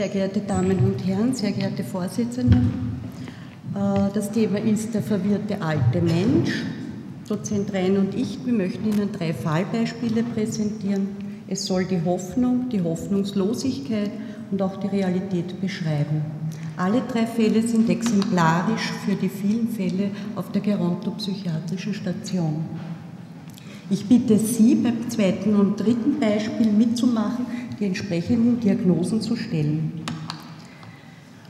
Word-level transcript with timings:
Sehr 0.00 0.08
geehrte 0.08 0.40
Damen 0.40 0.78
und 0.78 1.06
Herren, 1.06 1.34
sehr 1.34 1.52
geehrte 1.52 1.84
Vorsitzende, 1.84 2.56
äh, 3.74 4.10
das 4.14 4.32
Thema 4.32 4.58
ist 4.58 4.94
der 4.94 5.02
verwirrte 5.02 5.60
alte 5.60 6.00
Mensch. 6.00 6.62
Dozent 7.28 7.70
Rhein 7.74 7.98
und 7.98 8.14
ich, 8.14 8.38
wir 8.46 8.54
möchten 8.54 8.88
Ihnen 8.88 9.12
drei 9.12 9.34
Fallbeispiele 9.34 10.22
präsentieren. 10.22 11.08
Es 11.48 11.66
soll 11.66 11.84
die 11.84 12.00
Hoffnung, 12.02 12.70
die 12.70 12.80
Hoffnungslosigkeit 12.82 14.10
und 14.50 14.62
auch 14.62 14.78
die 14.78 14.86
Realität 14.86 15.60
beschreiben. 15.60 16.22
Alle 16.78 17.02
drei 17.06 17.26
Fälle 17.26 17.60
sind 17.60 17.90
exemplarisch 17.90 18.92
für 19.04 19.16
die 19.16 19.28
vielen 19.28 19.68
Fälle 19.68 20.12
auf 20.34 20.50
der 20.50 20.62
gerontopsychiatrischen 20.62 21.92
Station. 21.92 22.64
Ich 23.90 24.06
bitte 24.06 24.38
Sie 24.38 24.76
beim 24.76 25.10
zweiten 25.10 25.56
und 25.56 25.78
dritten 25.78 26.18
Beispiel 26.18 26.72
mitzumachen, 26.72 27.44
die 27.80 27.86
entsprechenden 27.86 28.60
Diagnosen 28.60 29.22
zu 29.22 29.36
stellen. 29.36 30.02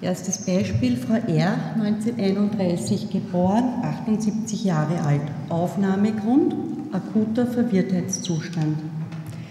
Erstes 0.00 0.46
Beispiel, 0.46 0.96
Frau 0.96 1.14
R., 1.14 1.58
1931 1.74 3.10
geboren, 3.10 3.64
78 3.82 4.64
Jahre 4.64 5.00
alt. 5.02 5.20
Aufnahmegrund, 5.50 6.54
akuter 6.92 7.46
Verwirrtheitszustand. 7.46 8.78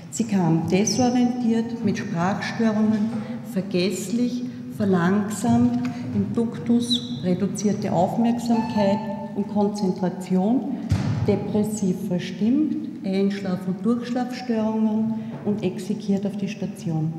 Sie 0.10 0.24
kam 0.24 0.68
desorientiert, 0.70 1.86
mit 1.86 2.00
Sprachstörungen, 2.00 3.12
vergesslich, 3.52 4.44
verlangsamt, 4.76 5.88
im 6.16 6.34
Duktus, 6.34 7.20
reduzierte 7.24 7.92
Aufmerksamkeit 7.92 8.98
und 9.36 9.50
Konzentration, 9.50 10.78
depressiv 11.28 11.96
verstimmt, 12.08 13.06
Einschlaf- 13.06 13.68
und 13.68 13.86
Durchschlafstörungen 13.86 15.29
und 15.46 15.64
exekiert 15.64 16.26
auf 16.26 16.38
die 16.38 16.48
Station. 16.48 17.14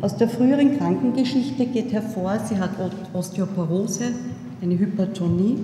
Aus 0.00 0.16
der 0.16 0.28
früheren 0.28 0.76
Krankengeschichte 0.76 1.66
geht 1.66 1.92
hervor, 1.92 2.38
sie 2.40 2.58
hat 2.58 2.70
Osteoporose, 3.12 4.12
eine 4.60 4.78
Hypertonie, 4.78 5.58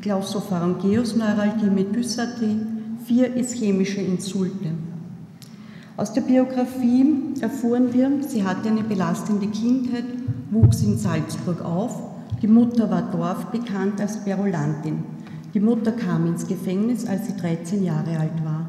Klausopharyngeusneuralgie 0.00 1.70
mit 1.70 1.94
Dysarthrie, 1.94 2.58
vier 3.04 3.36
ischämische 3.36 4.00
Insulte. 4.00 4.70
Aus 5.96 6.12
der 6.12 6.22
Biografie 6.22 7.06
erfuhren 7.40 7.92
wir, 7.92 8.10
sie 8.26 8.44
hatte 8.44 8.68
eine 8.68 8.82
belastende 8.82 9.46
Kindheit, 9.46 10.04
wuchs 10.50 10.82
in 10.82 10.98
Salzburg 10.98 11.64
auf, 11.64 12.02
die 12.42 12.48
Mutter 12.48 12.90
war 12.90 13.10
dorfbekannt 13.10 14.00
als 14.00 14.24
Berulantin. 14.24 15.04
Die 15.54 15.60
Mutter 15.60 15.92
kam 15.92 16.26
ins 16.26 16.46
Gefängnis, 16.46 17.06
als 17.06 17.26
sie 17.26 17.36
13 17.36 17.84
Jahre 17.84 18.18
alt 18.18 18.44
war. 18.44 18.63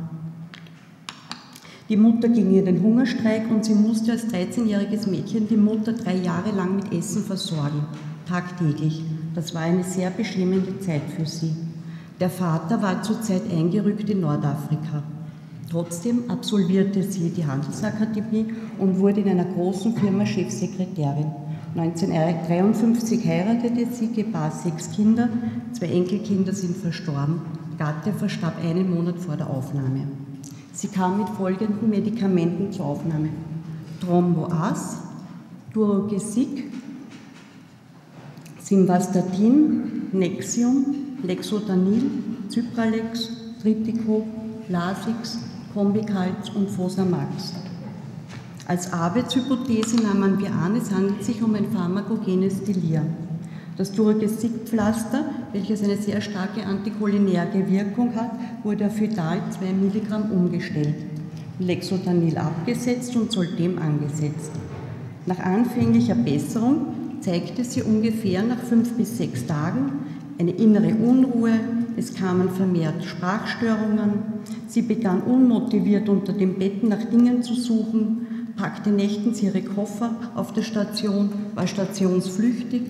Die 1.87 1.97
Mutter 1.97 2.29
ging 2.29 2.51
in 2.57 2.65
den 2.65 2.81
Hungerstreik 2.81 3.43
und 3.51 3.63
sie 3.63 3.75
musste 3.75 4.13
als 4.13 4.25
13-jähriges 4.25 5.07
Mädchen 5.07 5.47
die 5.47 5.55
Mutter 5.55 5.93
drei 5.93 6.15
Jahre 6.15 6.49
lang 6.49 6.77
mit 6.77 6.91
Essen 6.91 7.23
versorgen, 7.23 7.85
tagtäglich. 8.27 9.03
Das 9.35 9.53
war 9.53 9.61
eine 9.61 9.83
sehr 9.83 10.09
beschämende 10.09 10.79
Zeit 10.79 11.03
für 11.15 11.27
sie. 11.27 11.55
Der 12.19 12.31
Vater 12.31 12.81
war 12.81 13.03
zurzeit 13.03 13.43
eingerückt 13.51 14.09
in 14.09 14.21
Nordafrika. 14.21 15.03
Trotzdem 15.69 16.23
absolvierte 16.27 17.03
sie 17.03 17.29
die 17.29 17.45
Handelsakademie 17.45 18.47
und 18.79 18.97
wurde 18.97 19.21
in 19.21 19.29
einer 19.29 19.45
großen 19.45 19.95
Firma 19.95 20.25
Chefsekretärin. 20.25 21.31
1953 21.75 23.27
heiratete 23.27 23.85
sie, 23.91 24.07
gebar 24.11 24.49
sechs 24.49 24.89
Kinder, 24.89 25.29
zwei 25.73 25.87
Enkelkinder 25.87 26.53
sind 26.53 26.77
verstorben. 26.77 27.41
Gatte 27.77 28.11
verstarb 28.11 28.55
einen 28.63 28.91
Monat 28.91 29.19
vor 29.19 29.35
der 29.37 29.51
Aufnahme. 29.51 30.07
Sie 30.75 30.89
kam 30.89 31.19
mit 31.19 31.29
folgenden 31.29 31.89
Medikamenten 31.89 32.69
zur 32.73 32.85
Aufnahme. 32.85 33.29
Thromboas, 34.01 34.97
Durogesic, 35.73 36.65
Simvastatin, 38.59 40.09
Nexium, 40.11 40.85
Lexotanil, 41.23 42.03
Cypralex, 42.49 43.29
Tritico, 43.61 44.27
Lasix, 44.67 45.39
Combicalz 45.73 46.49
und 46.53 46.69
Fosamax. 46.69 47.53
Als 48.67 48.91
Arbeitshypothese 48.91 49.95
nahmen 49.95 50.39
wir 50.39 50.51
an, 50.51 50.75
es 50.75 50.91
handelt 50.91 51.23
sich 51.23 51.41
um 51.41 51.55
ein 51.55 51.71
pharmakogenes 51.71 52.65
Delir. 52.65 53.01
Das 53.77 53.91
Duragesic-Pflaster, 53.91 55.25
welches 55.51 55.83
eine 55.83 55.97
sehr 55.97 56.21
starke 56.21 56.65
anticholinerge 56.65 57.69
Wirkung 57.69 58.15
hat, 58.15 58.31
wurde 58.63 58.85
auf 58.85 58.95
Fetal 58.95 59.41
2 59.49 59.73
Milligramm 59.73 60.31
umgestellt, 60.31 60.95
Lexotanil 61.59 62.37
abgesetzt 62.37 63.13
und 63.17 63.33
Soltem 63.33 63.77
angesetzt. 63.77 64.51
Nach 65.25 65.39
anfänglicher 65.39 66.15
Besserung 66.15 66.85
zeigte 67.19 67.65
sie 67.65 67.83
ungefähr 67.83 68.43
nach 68.43 68.59
fünf 68.59 68.93
bis 68.93 69.17
sechs 69.17 69.45
Tagen 69.45 69.91
eine 70.39 70.51
innere 70.51 70.95
Unruhe, 70.95 71.59
es 71.97 72.13
kamen 72.13 72.51
vermehrt 72.51 73.03
Sprachstörungen, 73.03 74.23
sie 74.67 74.83
begann 74.83 75.21
unmotiviert 75.21 76.07
unter 76.07 76.31
dem 76.31 76.59
Bett 76.59 76.81
nach 76.83 77.03
Dingen 77.03 77.43
zu 77.43 77.53
suchen, 77.53 78.53
packte 78.55 78.89
nächtens 78.89 79.43
ihre 79.43 79.61
Koffer 79.61 80.15
auf 80.33 80.53
der 80.53 80.61
Station, 80.61 81.29
war 81.55 81.67
stationsflüchtig 81.67 82.83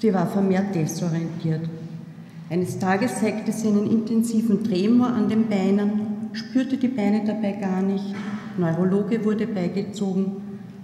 Sie 0.00 0.14
war 0.14 0.26
vermehrt 0.26 0.74
desorientiert. 0.74 1.68
Eines 2.48 2.78
Tages 2.78 3.20
zeigte 3.20 3.52
sie 3.52 3.68
einen 3.68 3.90
intensiven 3.90 4.64
Tremor 4.64 5.08
an 5.08 5.28
den 5.28 5.48
Beinen, 5.48 6.30
spürte 6.32 6.78
die 6.78 6.88
Beine 6.88 7.22
dabei 7.26 7.52
gar 7.52 7.82
nicht. 7.82 8.14
Neurologe 8.56 9.22
wurde 9.24 9.46
beigezogen. 9.46 10.36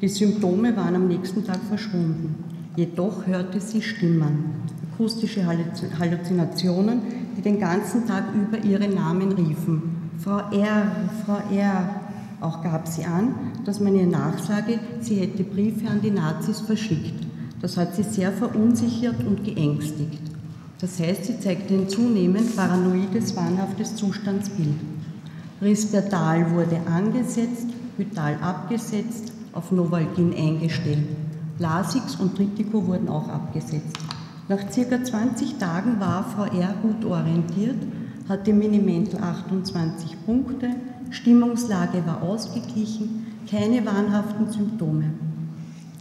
Die 0.02 0.08
Symptome 0.08 0.76
waren 0.76 0.96
am 0.96 1.08
nächsten 1.08 1.44
Tag 1.46 1.60
verschwunden. 1.66 2.44
Jedoch 2.76 3.26
hörte 3.26 3.58
sie 3.58 3.80
Stimmen, 3.80 4.54
akustische 4.92 5.46
Halluzinationen, 5.46 7.00
die 7.38 7.40
den 7.40 7.58
ganzen 7.58 8.06
Tag 8.06 8.24
über 8.34 8.62
ihren 8.62 8.94
Namen 8.94 9.32
riefen. 9.32 10.10
Frau 10.18 10.40
R., 10.50 10.92
Frau 11.24 11.40
R. 11.54 11.88
Auch 12.42 12.62
gab 12.62 12.86
sie 12.86 13.06
an, 13.06 13.34
dass 13.64 13.80
man 13.80 13.96
ihr 13.96 14.06
nachsage, 14.06 14.78
sie 15.00 15.14
hätte 15.16 15.42
Briefe 15.42 15.88
an 15.88 16.02
die 16.02 16.10
Nazis 16.10 16.60
verschickt. 16.60 17.26
Das 17.66 17.76
hat 17.76 17.96
sie 17.96 18.04
sehr 18.04 18.30
verunsichert 18.30 19.26
und 19.26 19.42
geängstigt. 19.42 20.20
Das 20.80 21.00
heißt, 21.00 21.24
sie 21.24 21.40
zeigte 21.40 21.74
ein 21.74 21.88
zunehmend 21.88 22.54
paranoides, 22.54 23.34
wahnhaftes 23.34 23.96
Zustandsbild. 23.96 24.76
Rispertal 25.60 26.48
wurde 26.52 26.78
angesetzt, 26.88 27.66
Hytal 27.96 28.36
abgesetzt, 28.40 29.32
auf 29.52 29.72
Novalgin 29.72 30.32
eingestellt. 30.32 31.08
Lasix 31.58 32.14
und 32.14 32.36
Tritico 32.36 32.86
wurden 32.86 33.08
auch 33.08 33.28
abgesetzt. 33.28 33.98
Nach 34.48 34.70
circa 34.70 35.02
20 35.02 35.58
Tagen 35.58 35.98
war 35.98 36.22
Frau 36.22 36.44
R. 36.44 36.72
gut 36.82 37.04
orientiert, 37.04 37.82
hatte 38.28 38.52
Minimental 38.52 39.24
28 39.24 40.24
Punkte, 40.24 40.70
Stimmungslage 41.10 42.06
war 42.06 42.22
ausgeglichen, 42.22 43.26
keine 43.50 43.84
wahnhaften 43.84 44.52
Symptome. 44.52 45.25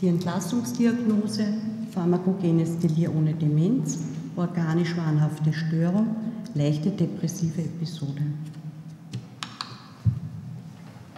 Die 0.01 0.09
Entlassungsdiagnose, 0.09 1.45
pharmakogenes 1.91 2.77
Delir 2.79 3.15
ohne 3.15 3.33
Demenz, 3.33 3.97
organisch 4.35 4.95
wahnhafte 4.97 5.53
Störung, 5.53 6.07
leichte 6.53 6.89
depressive 6.89 7.61
Episode. 7.61 8.21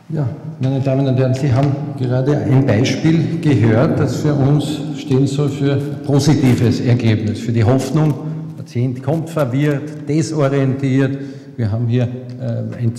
Ja, 0.10 0.30
meine 0.62 0.80
Damen 0.80 1.08
und 1.08 1.18
Herren, 1.18 1.34
Sie 1.34 1.52
haben 1.52 1.72
gerade 1.98 2.38
ein 2.38 2.66
Beispiel 2.66 3.40
gehört, 3.42 4.00
das 4.00 4.18
für 4.18 4.36
uns 4.36 4.80
stehen 4.98 5.26
soll 5.26 5.50
für 5.50 5.76
positives 6.06 6.80
Ergebnis, 6.80 7.40
für 7.40 7.52
die 7.52 7.64
Hoffnung. 7.64 8.14
Patient 8.58 9.02
kommt 9.02 9.30
verwirrt, 9.30 10.08
desorientiert. 10.08 11.18
Wir 11.58 11.72
haben 11.72 11.88
hier 11.88 12.08
äh, 12.40 12.78
ein 12.78 12.94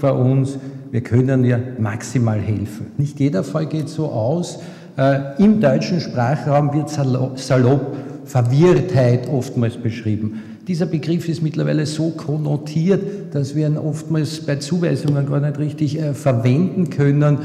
vor 0.00 0.18
uns. 0.18 0.58
Wir 0.92 1.00
können 1.00 1.42
ja 1.46 1.58
maximal 1.78 2.38
helfen. 2.38 2.88
Nicht 2.98 3.18
jeder 3.18 3.42
Fall 3.42 3.64
geht 3.64 3.88
so 3.88 4.08
aus. 4.08 4.58
Äh, 4.98 5.42
Im 5.42 5.58
deutschen 5.58 6.02
Sprachraum 6.02 6.70
wird 6.74 6.90
salopp 6.90 7.96
Verwirrtheit 8.26 9.26
oftmals 9.26 9.78
beschrieben. 9.78 10.42
Dieser 10.68 10.84
Begriff 10.84 11.30
ist 11.30 11.42
mittlerweile 11.42 11.86
so 11.86 12.10
konnotiert, 12.10 13.34
dass 13.34 13.56
wir 13.56 13.66
ihn 13.66 13.78
oftmals 13.78 14.40
bei 14.40 14.56
Zuweisungen 14.56 15.26
gar 15.26 15.40
nicht 15.40 15.58
richtig 15.58 15.98
äh, 15.98 16.12
verwenden 16.12 16.90
können. 16.90 17.38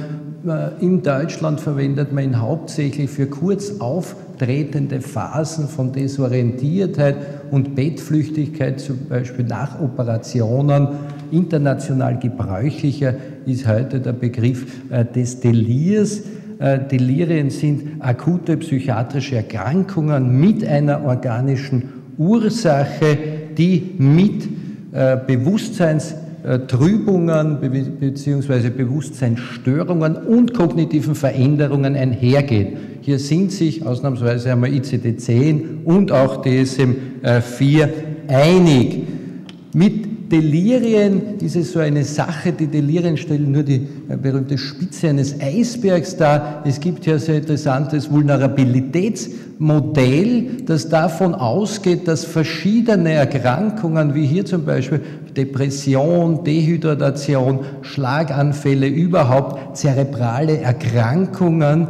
Äh, 0.46 0.84
in 0.84 1.02
Deutschland 1.02 1.62
verwendet 1.62 2.12
man 2.12 2.26
ihn 2.26 2.42
hauptsächlich 2.42 3.10
für 3.10 3.28
kurz 3.28 3.80
auftretende 3.80 5.00
Phasen 5.00 5.70
von 5.70 5.94
Desorientiertheit 5.94 7.16
und 7.50 7.76
Bettflüchtigkeit, 7.76 8.82
zum 8.82 9.06
Beispiel 9.08 9.46
nach 9.46 9.80
Operationen. 9.82 10.90
International 11.32 12.20
gebräuchlicher 12.20 13.16
ist 13.48 13.68
heute 13.68 14.00
der 14.00 14.14
Begriff 14.14 14.66
äh, 14.90 15.06
des 15.06 15.40
Delirs. 15.40 16.22
Äh, 16.60 16.80
Delirien 16.92 17.50
sind 17.50 18.00
akute 18.00 18.58
psychiatrische 18.58 19.38
Erkrankungen 19.38 20.40
mit 20.40 20.66
einer 20.66 21.04
organischen 21.04 21.84
Ursache, 22.18 23.18
die 23.58 23.96
mit 23.98 24.48
äh, 24.92 25.18
Bewusstseins 25.26 26.16
äh, 26.44 26.60
Trübungen 26.60 27.60
bzw. 28.00 28.70
Bewusstseinsstörungen 28.70 30.16
und 30.16 30.54
kognitiven 30.54 31.16
Veränderungen 31.16 31.96
einhergeht. 31.96 32.78
Hier 33.02 33.20
sind 33.20 33.52
sich 33.52 33.86
ausnahmsweise 33.86 34.52
einmal 34.52 34.72
ICD-10 34.72 35.84
und 35.86 36.12
auch 36.12 36.44
DSM-4 36.44 37.88
einig. 38.28 39.04
Mit 39.74 40.07
Delirien 40.32 41.38
es 41.56 41.72
so 41.72 41.80
eine 41.80 42.04
Sache, 42.04 42.52
die 42.52 42.68
Delirien 42.68 43.18
stellen 43.18 43.52
nur 43.52 43.64
die 43.64 43.88
äh, 44.10 44.18
berühmte 44.18 44.58
Spitze 44.58 45.10
eines 45.10 45.40
Eisbergs 45.40 46.18
dar. 46.18 46.64
Es 46.66 46.80
gibt 46.80 47.06
ja 47.06 47.18
sehr 47.18 47.38
interessantes 47.38 48.12
Vulnerabilitätsmodell, 48.12 50.64
das 50.66 50.90
davon 50.90 51.34
ausgeht, 51.34 52.08
dass 52.08 52.26
verschiedene 52.26 53.14
Erkrankungen, 53.14 54.14
wie 54.16 54.26
hier 54.26 54.46
zum 54.46 54.66
Beispiel 54.66 55.02
Depression, 55.36 56.44
Dehydratation, 56.44 57.60
Schlaganfälle, 57.82 58.88
überhaupt 58.88 59.78
zerebrale 59.78 60.60
Erkrankungen, 60.60 61.88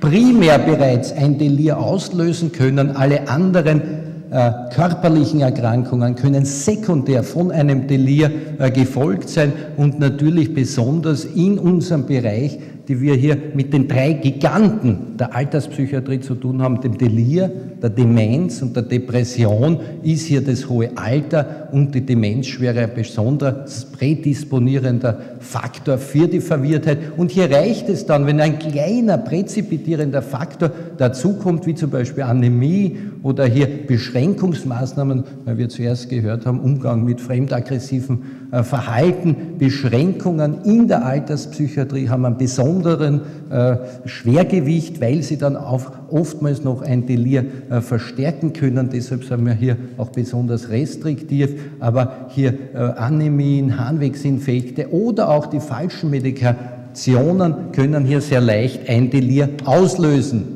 primär 0.00 0.58
bereits 0.58 1.12
ein 1.12 1.38
Delir 1.38 1.78
auslösen 1.78 2.52
können, 2.52 2.96
alle 2.96 3.28
anderen 3.28 4.03
körperlichen 4.34 5.40
Erkrankungen 5.40 6.16
können 6.16 6.44
sekundär 6.44 7.22
von 7.22 7.52
einem 7.52 7.86
Delir 7.86 8.30
äh, 8.58 8.70
gefolgt 8.70 9.28
sein 9.28 9.52
und 9.76 10.00
natürlich 10.00 10.52
besonders 10.52 11.24
in 11.24 11.58
unserem 11.58 12.06
Bereich 12.06 12.58
die 12.88 13.00
wir 13.00 13.14
hier 13.14 13.36
mit 13.54 13.72
den 13.72 13.88
drei 13.88 14.12
Giganten 14.12 15.16
der 15.18 15.34
Alterspsychiatrie 15.34 16.20
zu 16.20 16.34
tun 16.34 16.60
haben, 16.60 16.80
dem 16.80 16.98
Delir, 16.98 17.50
der 17.82 17.90
Demenz 17.90 18.60
und 18.62 18.76
der 18.76 18.82
Depression, 18.82 19.80
ist 20.02 20.26
hier 20.26 20.42
das 20.42 20.68
hohe 20.68 20.90
Alter 20.96 21.68
und 21.72 21.94
die 21.94 22.02
Demenzschwere 22.02 22.80
ein 22.80 22.94
besonders 22.94 23.86
prädisponierender 23.86 25.18
Faktor 25.40 25.98
für 25.98 26.28
die 26.28 26.40
Verwirrtheit. 26.40 26.98
Und 27.16 27.30
hier 27.30 27.50
reicht 27.50 27.88
es 27.88 28.04
dann, 28.04 28.26
wenn 28.26 28.40
ein 28.40 28.58
kleiner 28.58 29.18
präzipitierender 29.18 30.22
Faktor 30.22 30.70
dazukommt, 30.98 31.66
wie 31.66 31.74
zum 31.74 31.90
Beispiel 31.90 32.24
Anämie 32.24 32.98
oder 33.24 33.46
hier 33.46 33.66
Beschränkungsmaßnahmen, 33.86 35.24
weil 35.46 35.56
wir 35.56 35.70
zuerst 35.70 36.10
gehört 36.10 36.44
haben, 36.44 36.60
Umgang 36.60 37.04
mit 37.04 37.22
fremdaggressiven 37.22 38.22
äh, 38.52 38.62
Verhalten, 38.62 39.56
Beschränkungen 39.58 40.62
in 40.64 40.88
der 40.88 41.06
Alterspsychiatrie 41.06 42.10
haben 42.10 42.26
einen 42.26 42.36
besonderen 42.36 43.22
äh, 43.50 43.76
Schwergewicht, 44.04 45.00
weil 45.00 45.22
sie 45.22 45.38
dann 45.38 45.56
auch 45.56 45.90
oftmals 46.10 46.64
noch 46.64 46.82
ein 46.82 47.06
Delir 47.06 47.46
äh, 47.70 47.80
verstärken 47.80 48.52
können. 48.52 48.90
Deshalb 48.92 49.24
sind 49.24 49.46
wir 49.46 49.54
hier 49.54 49.78
auch 49.96 50.10
besonders 50.10 50.68
restriktiv. 50.68 51.54
Aber 51.80 52.28
hier 52.28 52.54
Anämien, 52.96 53.78
Harnwegsinfekte 53.78 54.92
oder 54.92 55.30
auch 55.30 55.46
die 55.46 55.60
falschen 55.60 56.10
Medikationen 56.10 57.72
können 57.72 58.04
hier 58.04 58.20
sehr 58.20 58.42
leicht 58.42 58.88
ein 58.88 59.10
Delir 59.10 59.48
auslösen. 59.64 60.53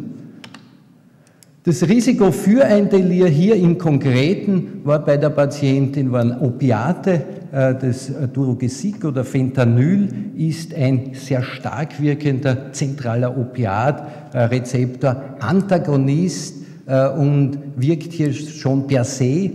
Das 1.68 1.86
Risiko 1.86 2.32
für 2.32 2.64
ein 2.64 2.88
Delir 2.88 3.28
hier 3.28 3.54
im 3.54 3.76
Konkreten 3.76 4.80
war 4.84 5.04
bei 5.04 5.18
der 5.18 5.28
Patientin 5.28 6.10
waren 6.10 6.40
Opiate, 6.40 7.22
äh, 7.52 7.74
das 7.74 8.10
Durogesic 8.32 9.04
oder 9.04 9.22
Fentanyl 9.22 10.08
ist 10.34 10.74
ein 10.74 11.10
sehr 11.12 11.42
stark 11.42 12.00
wirkender 12.00 12.72
zentraler 12.72 13.36
Opiatrezeptor, 13.36 15.36
Antagonist 15.40 16.54
äh, 16.86 17.06
und 17.10 17.58
wirkt 17.76 18.14
hier 18.14 18.32
schon 18.32 18.86
per 18.86 19.04
se 19.04 19.50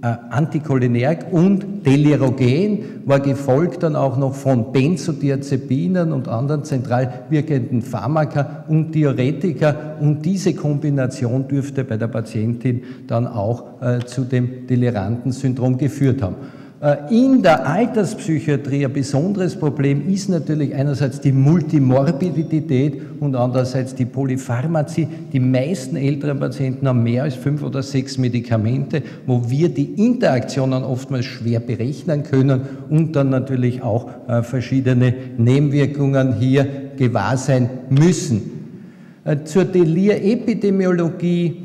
äh, 0.00 0.14
Anticholinerg 0.30 1.32
und 1.32 1.84
Delirogen, 1.84 3.02
war 3.04 3.20
gefolgt 3.20 3.82
dann 3.82 3.96
auch 3.96 4.16
noch 4.16 4.34
von 4.34 4.70
Benzodiazepinen 4.70 6.12
und 6.12 6.28
anderen 6.28 6.64
zentral 6.64 7.24
wirkenden 7.30 7.82
Pharmaka 7.82 8.64
und 8.68 8.94
Diuretika 8.94 9.96
und 10.00 10.24
diese 10.24 10.54
Kombination 10.54 11.48
dürfte 11.48 11.84
bei 11.84 11.96
der 11.96 12.08
Patientin 12.08 12.82
dann 13.06 13.26
auch 13.26 13.82
äh, 13.82 14.00
zu 14.04 14.22
dem 14.22 14.66
deliranten 14.68 15.32
Syndrom 15.32 15.78
geführt 15.78 16.22
haben. 16.22 16.36
Äh, 16.80 16.96
in 17.10 17.42
der 17.42 17.66
Alterspsychiatrie 17.66 18.86
ein 18.86 18.92
besonderes 18.92 19.56
Problem 19.56 20.08
ist 20.08 20.28
natürlich 20.28 20.76
einerseits 20.76 21.20
die 21.20 21.32
Multimorbidität 21.32 23.02
und 23.18 23.34
andererseits 23.34 23.96
die 23.96 24.04
Polypharmazie. 24.04 25.08
Die 25.32 25.40
meisten 25.40 25.96
älteren 25.96 26.38
Patienten 26.38 26.86
haben 26.86 27.02
mehr 27.02 27.24
als 27.24 27.34
fünf 27.34 27.64
oder 27.64 27.82
sechs 27.82 28.16
Medikamente, 28.16 29.02
wo 29.26 29.50
wir 29.50 29.70
die 29.70 30.06
Interaktionen 30.06 30.84
oftmals 30.84 31.24
schwer 31.24 31.58
berechnen 31.58 32.22
können 32.22 32.60
und 32.88 33.16
dann 33.16 33.30
natürlich 33.30 33.82
auch 33.82 34.08
äh, 34.28 34.44
verschiedene 34.44 35.12
Nebenwirkungen 35.36 36.34
hier 36.34 36.64
gewahr 36.96 37.36
sein 37.36 37.68
müssen. 37.90 38.52
Äh, 39.24 39.38
zur 39.44 39.64
Delir-Epidemiologie. 39.64 41.64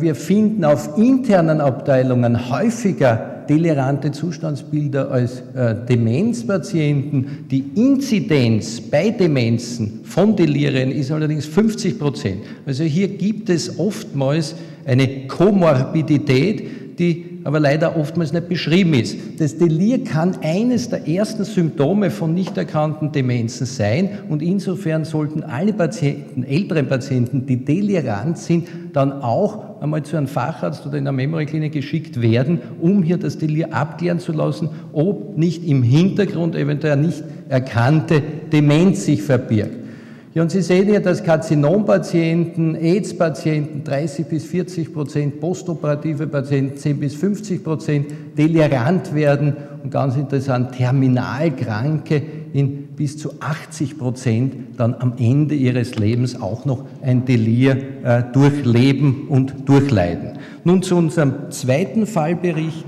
Wir 0.00 0.16
finden 0.16 0.64
auf 0.64 0.98
internen 0.98 1.60
Abteilungen 1.60 2.50
häufiger 2.50 3.37
delirante 3.48 4.12
Zustandsbilder 4.12 5.10
als 5.10 5.42
äh, 5.54 5.74
Demenzpatienten. 5.88 7.46
Die 7.50 7.64
Inzidenz 7.74 8.80
bei 8.80 9.10
Demenzen 9.10 10.00
von 10.04 10.36
Delirien 10.36 10.90
ist 10.90 11.10
allerdings 11.10 11.46
50 11.46 11.98
Prozent. 11.98 12.38
Also 12.66 12.84
hier 12.84 13.08
gibt 13.08 13.50
es 13.50 13.78
oftmals 13.78 14.54
eine 14.84 15.26
Komorbidität, 15.26 16.98
die 16.98 17.27
aber 17.48 17.60
leider 17.60 17.96
oftmals 17.96 18.34
nicht 18.34 18.50
beschrieben 18.50 18.92
ist. 18.92 19.16
Das 19.38 19.56
Delir 19.56 20.04
kann 20.04 20.36
eines 20.42 20.90
der 20.90 21.08
ersten 21.08 21.44
Symptome 21.44 22.10
von 22.10 22.34
nicht 22.34 22.58
erkannten 22.58 23.10
Demenzen 23.10 23.64
sein 23.64 24.10
und 24.28 24.42
insofern 24.42 25.06
sollten 25.06 25.42
alle 25.42 25.72
Patienten, 25.72 26.44
älteren 26.44 26.88
Patienten, 26.88 27.46
die 27.46 27.64
delirant 27.64 28.36
sind, 28.36 28.68
dann 28.92 29.22
auch 29.22 29.80
einmal 29.80 30.02
zu 30.02 30.18
einem 30.18 30.26
Facharzt 30.26 30.84
oder 30.84 30.98
in 30.98 31.04
einer 31.04 31.16
Memory-Klinik 31.16 31.72
geschickt 31.72 32.20
werden, 32.20 32.60
um 32.82 33.02
hier 33.02 33.16
das 33.16 33.38
Delir 33.38 33.72
abklären 33.72 34.18
zu 34.18 34.32
lassen, 34.32 34.68
ob 34.92 35.38
nicht 35.38 35.66
im 35.66 35.82
Hintergrund 35.82 36.54
eventuell 36.54 36.98
nicht 36.98 37.24
erkannte 37.48 38.22
Demenz 38.52 39.06
sich 39.06 39.22
verbirgt. 39.22 39.87
Ja, 40.34 40.42
und 40.42 40.50
Sie 40.50 40.60
sehen 40.60 40.88
hier, 40.88 41.00
dass 41.00 41.24
Karzinompatienten, 41.24 42.74
AIDS-Patienten 42.74 43.82
30 43.82 44.26
bis 44.26 44.44
40 44.44 44.92
Prozent, 44.92 45.40
postoperative 45.40 46.26
Patienten 46.26 46.76
10 46.76 47.00
bis 47.00 47.14
50 47.14 47.64
Prozent 47.64 48.06
delirant 48.36 49.14
werden 49.14 49.56
und 49.82 49.90
ganz 49.90 50.16
interessant, 50.16 50.72
Terminalkranke 50.72 52.22
in 52.52 52.88
bis 52.88 53.16
zu 53.16 53.40
80 53.40 53.96
Prozent 53.96 54.54
dann 54.76 54.94
am 54.98 55.14
Ende 55.18 55.54
ihres 55.54 55.94
Lebens 55.96 56.40
auch 56.40 56.66
noch 56.66 56.84
ein 57.00 57.24
Delir 57.24 57.76
äh, 58.04 58.22
durchleben 58.32 59.28
und 59.28 59.68
durchleiden. 59.68 60.38
Nun 60.64 60.82
zu 60.82 60.96
unserem 60.96 61.50
zweiten 61.50 62.06
Fallbericht. 62.06 62.84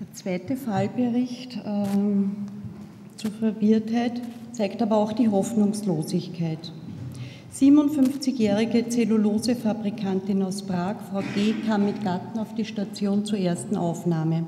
Der 0.00 0.12
zweite 0.14 0.56
Fallbericht 0.56 1.58
ähm, 1.66 2.36
zur 3.16 3.32
Verwirrtheit 3.32 4.20
zeigt 4.60 4.82
aber 4.82 4.98
auch 4.98 5.14
die 5.14 5.30
Hoffnungslosigkeit. 5.30 6.58
57-jährige 7.54 8.90
Zellulosefabrikantin 8.90 10.42
aus 10.42 10.60
Prag, 10.64 10.96
Frau 11.10 11.22
G., 11.34 11.54
kam 11.66 11.86
mit 11.86 12.04
Gatten 12.04 12.38
auf 12.38 12.54
die 12.54 12.66
Station 12.66 13.24
zur 13.24 13.38
ersten 13.38 13.78
Aufnahme. 13.78 14.44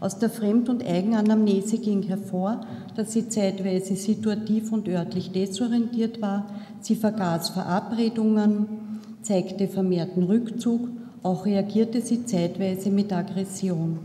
Aus 0.00 0.18
der 0.18 0.30
Fremd- 0.30 0.68
und 0.68 0.84
Eigenanamnese 0.84 1.78
ging 1.78 2.02
hervor, 2.02 2.62
dass 2.96 3.12
sie 3.12 3.28
zeitweise 3.28 3.94
situativ 3.94 4.72
und 4.72 4.88
örtlich 4.88 5.30
desorientiert 5.30 6.20
war. 6.20 6.46
Sie 6.80 6.96
vergaß 6.96 7.50
Verabredungen, 7.50 8.66
zeigte 9.22 9.68
vermehrten 9.68 10.24
Rückzug, 10.24 10.88
auch 11.22 11.46
reagierte 11.46 12.00
sie 12.00 12.26
zeitweise 12.26 12.90
mit 12.90 13.12
Aggression, 13.12 14.00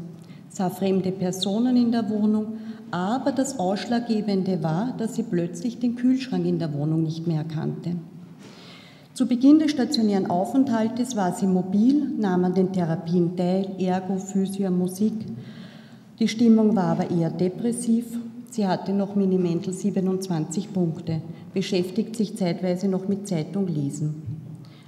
sah 0.50 0.70
fremde 0.70 1.12
Personen 1.12 1.76
in 1.78 1.92
der 1.92 2.08
Wohnung, 2.12 2.60
aber 2.92 3.32
das 3.32 3.60
Ausschlaggebende 3.60 4.64
war, 4.64 4.94
dass 4.98 5.16
sie 5.16 5.24
plötzlich 5.24 5.80
den 5.80 5.96
Kühlschrank 5.96 6.46
in 6.46 6.60
der 6.60 6.74
Wohnung 6.74 7.04
nicht 7.04 7.28
mehr 7.28 7.40
erkannte. 7.40 7.96
Zu 9.14 9.28
Beginn 9.28 9.58
des 9.60 9.72
stationären 9.72 10.30
Aufenthaltes 10.30 11.16
war 11.16 11.34
sie 11.34 11.48
mobil, 11.48 12.12
nahm 12.20 12.46
an 12.46 12.54
den 12.54 12.72
Therapien 12.72 13.36
teil, 13.36 13.68
Ergo, 13.80 14.18
Physio, 14.18 14.70
Musik. 14.70 15.14
Die 16.20 16.28
Stimmung 16.28 16.76
war 16.76 16.86
aber 16.86 17.10
eher 17.10 17.32
depressiv. 17.32 18.06
Sie 18.52 18.68
hatte 18.68 18.94
noch 18.94 19.16
Minimental 19.16 19.74
27 19.74 20.72
Punkte, 20.72 21.22
beschäftigt 21.54 22.16
sich 22.16 22.38
zeitweise 22.38 22.88
noch 22.88 23.08
mit 23.08 23.28
Zeitung 23.28 23.68
lesen. 23.68 24.22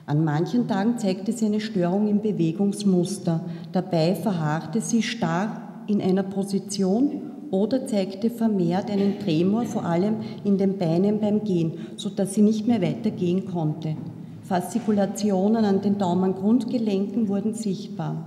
An 0.05 0.23
manchen 0.23 0.67
Tagen 0.67 0.97
zeigte 0.97 1.31
sie 1.33 1.47
eine 1.47 1.59
Störung 1.59 2.07
im 2.07 2.21
Bewegungsmuster. 2.21 3.41
Dabei 3.71 4.15
verharrte 4.15 4.81
sie 4.81 5.03
starr 5.03 5.83
in 5.87 6.01
einer 6.01 6.23
Position 6.23 7.28
oder 7.51 7.87
zeigte 7.87 8.29
vermehrt 8.29 8.89
einen 8.89 9.19
Tremor, 9.19 9.65
vor 9.65 9.85
allem 9.85 10.17
in 10.43 10.57
den 10.57 10.77
Beinen 10.77 11.19
beim 11.19 11.43
Gehen, 11.43 11.87
sodass 11.95 12.33
sie 12.33 12.41
nicht 12.41 12.67
mehr 12.67 12.81
weitergehen 12.81 13.45
konnte. 13.45 13.95
Faszikulationen 14.43 15.63
an 15.63 15.81
den 15.81 15.97
Daumengrundgelenken 15.97 17.27
wurden 17.27 17.53
sichtbar. 17.53 18.25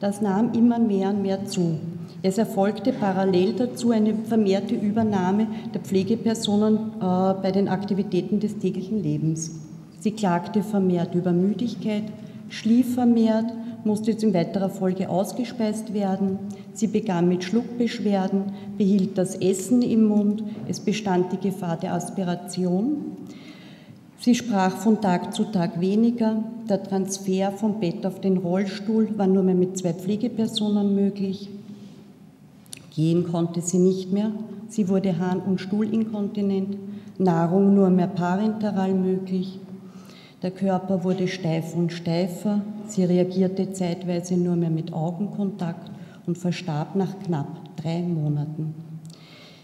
Das 0.00 0.20
nahm 0.20 0.52
immer 0.52 0.78
mehr 0.78 1.10
und 1.10 1.22
mehr 1.22 1.46
zu. 1.46 1.78
Es 2.22 2.38
erfolgte 2.38 2.92
parallel 2.92 3.54
dazu 3.54 3.90
eine 3.90 4.14
vermehrte 4.14 4.74
Übernahme 4.74 5.46
der 5.72 5.80
Pflegepersonen 5.80 6.76
äh, 7.00 7.34
bei 7.42 7.50
den 7.50 7.68
Aktivitäten 7.68 8.40
des 8.40 8.58
täglichen 8.58 9.02
Lebens. 9.02 9.60
Sie 10.00 10.12
klagte 10.12 10.62
vermehrt 10.62 11.14
über 11.14 11.32
Müdigkeit, 11.32 12.04
schlief 12.50 12.94
vermehrt, 12.94 13.52
musste 13.84 14.12
in 14.12 14.34
weiterer 14.34 14.70
Folge 14.70 15.08
ausgespeist 15.08 15.94
werden. 15.94 16.38
Sie 16.72 16.86
begann 16.86 17.28
mit 17.28 17.44
Schluckbeschwerden, 17.44 18.52
behielt 18.78 19.18
das 19.18 19.36
Essen 19.36 19.82
im 19.82 20.04
Mund, 20.04 20.42
es 20.68 20.80
bestand 20.80 21.32
die 21.32 21.48
Gefahr 21.48 21.76
der 21.76 21.94
Aspiration. 21.94 23.16
Sie 24.18 24.34
sprach 24.34 24.76
von 24.76 25.02
Tag 25.02 25.34
zu 25.34 25.44
Tag 25.44 25.80
weniger. 25.80 26.42
Der 26.68 26.82
Transfer 26.82 27.52
vom 27.52 27.78
Bett 27.78 28.06
auf 28.06 28.20
den 28.20 28.38
Rollstuhl 28.38 29.18
war 29.18 29.26
nur 29.26 29.42
mehr 29.42 29.54
mit 29.54 29.76
zwei 29.76 29.92
Pflegepersonen 29.92 30.94
möglich. 30.94 31.50
Gehen 32.94 33.30
konnte 33.30 33.60
sie 33.60 33.78
nicht 33.78 34.12
mehr. 34.12 34.30
Sie 34.68 34.88
wurde 34.88 35.18
Harn- 35.18 35.42
und 35.42 35.60
Stuhlinkontinent. 35.60 36.78
Nahrung 37.18 37.74
nur 37.74 37.90
mehr 37.90 38.06
parenteral 38.06 38.94
möglich. 38.94 39.58
Der 40.42 40.50
Körper 40.50 41.04
wurde 41.04 41.28
steif 41.28 41.74
und 41.74 41.92
steifer. 41.92 42.62
Sie 42.94 43.02
reagierte 43.02 43.72
zeitweise 43.72 44.36
nur 44.36 44.54
mehr 44.54 44.70
mit 44.70 44.92
Augenkontakt 44.92 45.90
und 46.26 46.38
verstarb 46.38 46.94
nach 46.94 47.18
knapp 47.18 47.74
drei 47.74 48.02
Monaten. 48.02 48.72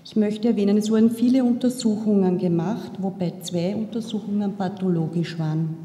Ich 0.05 0.17
möchte 0.17 0.49
erwähnen, 0.49 0.77
es 0.79 0.91
wurden 0.91 1.13
viele 1.13 1.45
Untersuchungen 1.45 2.39
gemacht, 2.39 2.91
wobei 2.99 3.35
zwei 3.41 3.77
Untersuchungen 3.77 4.57
pathologisch 4.57 5.39
waren. 5.39 5.77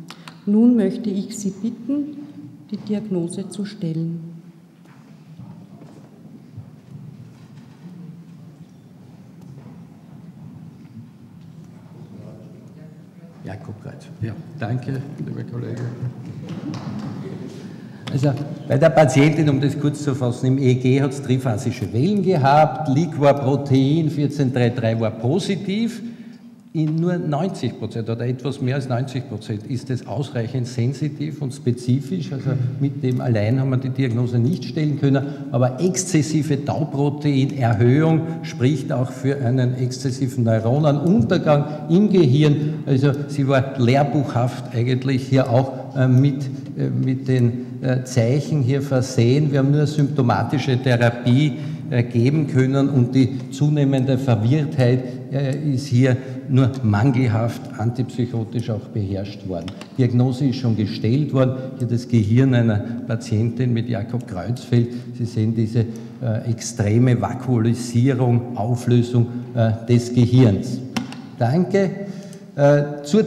Nun 0.48 0.76
möchte 0.76 1.12
ich 1.12 1.38
Sie 1.38 1.52
bitten, 1.52 2.18
die 2.72 2.78
Diagnose 2.78 3.48
zu 3.48 3.64
stellen. 3.64 4.22
Jakob 13.44 13.80
Kreuz. 13.84 14.08
Ja, 14.24 14.34
danke, 14.58 15.00
liebe 15.24 15.44
Kollege. 15.44 15.84
Also 18.16 18.32
bei 18.70 18.78
der 18.78 18.92
Patientin, 18.92 19.50
um 19.50 19.60
das 19.60 19.78
kurz 19.78 20.02
zu 20.02 20.16
fassen, 20.16 20.46
im 20.46 20.58
EEG 20.58 21.02
hat 21.02 21.12
es 21.12 21.22
triphasische 21.22 21.92
Wellen 21.92 22.24
gehabt, 22.24 22.88
Liquorprotein 22.88 24.06
1433 24.06 25.02
war 25.02 25.12
positiv. 25.12 26.02
In 26.72 26.96
nur 26.96 27.18
90 27.18 27.78
Prozent 27.78 28.10
oder 28.10 28.26
etwas 28.26 28.62
mehr 28.62 28.76
als 28.76 28.88
90 28.88 29.28
Prozent 29.30 29.68
ist 29.68 29.90
es 29.90 30.08
ausreichend 30.08 30.68
sensitiv 30.68 31.42
und 31.42 31.54
spezifisch. 31.54 32.32
Also 32.32 32.52
mit 32.80 33.04
dem 33.04 33.20
allein 33.20 33.60
haben 33.60 33.70
wir 33.70 33.78
die 33.78 33.90
Diagnose 33.90 34.40
nicht 34.40 34.64
stellen 34.64 35.00
können. 35.00 35.26
Aber 35.52 35.82
exzessive 35.82 36.64
Tauproteinerhöhung 36.64 38.22
spricht 38.44 38.94
auch 38.94 39.12
für 39.12 39.42
einen 39.42 39.76
exzessiven 39.76 40.46
Neuronenuntergang 40.46 41.66
im 41.90 42.10
Gehirn. 42.10 42.76
Also 42.86 43.12
sie 43.28 43.48
war 43.48 43.78
lehrbuchhaft 43.78 44.74
eigentlich 44.74 45.28
hier 45.28 45.50
auch 45.50 45.96
äh, 45.96 46.08
mit, 46.08 46.46
mit 46.76 47.28
den 47.28 47.82
äh, 47.82 48.04
Zeichen 48.04 48.62
hier 48.62 48.82
versehen. 48.82 49.52
Wir 49.52 49.60
haben 49.60 49.72
nur 49.72 49.88
symptomatische 49.88 50.78
Therapie 50.82 51.54
äh, 51.90 52.04
geben 52.04 52.48
können 52.48 52.90
und 52.90 53.16
die 53.16 53.52
zunehmende 53.52 54.18
Verwirrtheit 54.18 55.04
äh, 55.32 55.74
ist 55.74 55.88
hier 55.88 56.18
nur 56.50 56.72
mangelhaft 56.84 57.62
antipsychotisch 57.78 58.70
auch 58.70 58.88
beherrscht 58.94 59.48
worden. 59.48 59.68
Diagnose 59.98 60.46
ist 60.48 60.58
schon 60.58 60.76
gestellt 60.76 61.34
worden, 61.34 61.56
hier 61.80 61.88
das 61.88 62.08
Gehirn 62.08 62.54
einer 62.54 62.84
Patientin 63.08 63.74
mit 63.74 63.90
Jakob 63.90 64.28
Kreuzfeld. 64.28 64.90
Sie 65.18 65.26
sehen 65.26 65.56
diese 65.56 65.80
äh, 65.80 66.50
extreme 66.50 67.20
Vakuolisierung, 67.20 68.58
Auflösung 68.58 69.28
äh, 69.56 69.72
des 69.88 70.14
Gehirns. 70.14 70.80
Danke. 71.38 71.90
Äh, 72.56 73.04
zur 73.04 73.24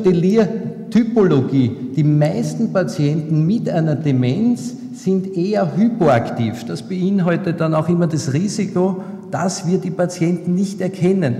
Delir-Typologie. 0.90 1.92
Die 1.96 2.04
meisten 2.04 2.72
Patienten 2.72 3.46
mit 3.46 3.68
einer 3.68 3.94
Demenz 3.94 4.74
sind 4.92 5.36
eher 5.36 5.76
hypoaktiv. 5.76 6.64
Das 6.64 6.82
beinhaltet 6.82 7.60
dann 7.60 7.74
auch 7.74 7.88
immer 7.88 8.06
das 8.06 8.32
Risiko, 8.32 9.02
dass 9.30 9.66
wir 9.66 9.78
die 9.78 9.90
Patienten 9.90 10.54
nicht 10.54 10.80
erkennen, 10.80 11.36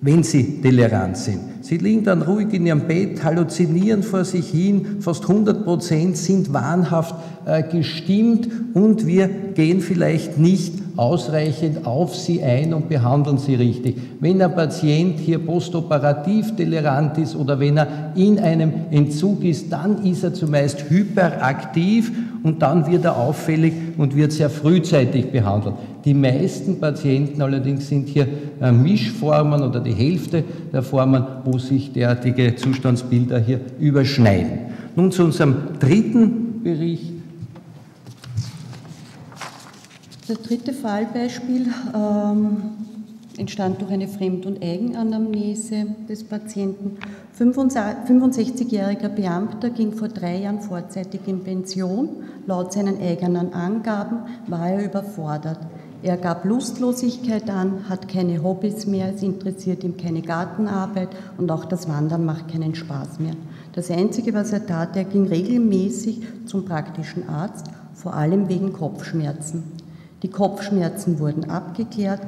wenn 0.00 0.22
sie 0.22 0.60
tolerant 0.62 1.16
sind. 1.16 1.40
Sie 1.60 1.76
liegen 1.76 2.04
dann 2.04 2.22
ruhig 2.22 2.52
in 2.54 2.66
ihrem 2.66 2.86
Bett, 2.86 3.22
halluzinieren 3.24 4.02
vor 4.02 4.24
sich 4.24 4.48
hin, 4.48 4.98
fast 5.00 5.22
100 5.22 5.64
Prozent 5.64 6.16
sind 6.16 6.52
wahnhaft 6.52 7.14
äh, 7.44 7.62
gestimmt 7.64 8.48
und 8.74 9.06
wir 9.06 9.28
gehen 9.28 9.80
vielleicht 9.80 10.38
nicht 10.38 10.87
ausreichend 10.98 11.86
auf 11.86 12.16
sie 12.16 12.42
ein 12.42 12.74
und 12.74 12.88
behandeln 12.88 13.38
sie 13.38 13.54
richtig. 13.54 13.96
Wenn 14.18 14.42
ein 14.42 14.52
Patient 14.52 15.16
hier 15.20 15.38
postoperativ 15.38 16.56
tolerant 16.56 17.16
ist 17.18 17.36
oder 17.36 17.60
wenn 17.60 17.76
er 17.76 18.12
in 18.16 18.40
einem 18.40 18.72
Entzug 18.90 19.44
ist, 19.44 19.72
dann 19.72 20.04
ist 20.04 20.24
er 20.24 20.34
zumeist 20.34 20.90
hyperaktiv 20.90 22.10
und 22.42 22.62
dann 22.62 22.90
wird 22.90 23.04
er 23.04 23.16
auffällig 23.16 23.74
und 23.96 24.16
wird 24.16 24.32
sehr 24.32 24.50
frühzeitig 24.50 25.30
behandelt. 25.30 25.76
Die 26.04 26.14
meisten 26.14 26.80
Patienten 26.80 27.42
allerdings 27.42 27.88
sind 27.88 28.08
hier 28.08 28.26
äh, 28.60 28.72
Mischformen 28.72 29.62
oder 29.62 29.78
die 29.78 29.94
Hälfte 29.94 30.42
der 30.72 30.82
Formen, 30.82 31.22
wo 31.44 31.58
sich 31.58 31.92
derartige 31.92 32.56
Zustandsbilder 32.56 33.38
hier 33.38 33.60
überschneiden. 33.78 34.58
Nun 34.96 35.12
zu 35.12 35.22
unserem 35.22 35.54
dritten 35.78 36.60
Bericht. 36.64 37.17
Das 40.28 40.42
dritte 40.42 40.74
Fallbeispiel 40.74 41.68
ähm, 41.94 42.56
entstand 43.38 43.80
durch 43.80 43.90
eine 43.90 44.08
Fremd- 44.08 44.44
und 44.44 44.62
Eigenanamnese 44.62 45.86
des 46.06 46.22
Patienten. 46.22 46.98
65-jähriger 47.40 49.08
Beamter 49.08 49.70
ging 49.70 49.92
vor 49.92 50.08
drei 50.08 50.40
Jahren 50.40 50.60
vorzeitig 50.60 51.22
in 51.24 51.42
Pension. 51.44 52.10
Laut 52.46 52.74
seinen 52.74 53.00
eigenen 53.00 53.54
Angaben 53.54 54.18
war 54.48 54.68
er 54.68 54.84
überfordert. 54.84 55.60
Er 56.02 56.18
gab 56.18 56.44
Lustlosigkeit 56.44 57.48
an, 57.48 57.88
hat 57.88 58.06
keine 58.06 58.42
Hobbys 58.42 58.86
mehr, 58.86 59.14
es 59.14 59.22
interessiert 59.22 59.82
ihm 59.82 59.96
keine 59.96 60.20
Gartenarbeit 60.20 61.08
und 61.38 61.50
auch 61.50 61.64
das 61.64 61.88
Wandern 61.88 62.26
macht 62.26 62.52
keinen 62.52 62.74
Spaß 62.74 63.18
mehr. 63.18 63.34
Das 63.72 63.90
Einzige, 63.90 64.34
was 64.34 64.52
er 64.52 64.66
tat, 64.66 64.94
er 64.94 65.04
ging 65.04 65.26
regelmäßig 65.26 66.20
zum 66.44 66.66
praktischen 66.66 67.30
Arzt, 67.30 67.64
vor 67.94 68.12
allem 68.12 68.50
wegen 68.50 68.74
Kopfschmerzen. 68.74 69.77
Die 70.22 70.28
Kopfschmerzen 70.28 71.18
wurden 71.18 71.48
abgeklärt, 71.50 72.20